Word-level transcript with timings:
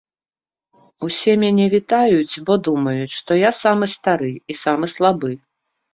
Усе 1.07 1.33
мяне 1.43 1.67
вітаюць, 1.75 2.41
бо 2.47 2.53
думаюць, 2.69 3.15
што 3.19 3.31
я 3.41 3.51
самы 3.61 3.85
стары 3.95 4.31
і 4.55 4.61
самы 4.65 4.85
слабы. 4.99 5.31